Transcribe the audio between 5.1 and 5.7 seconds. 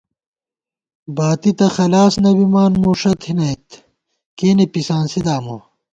دامہ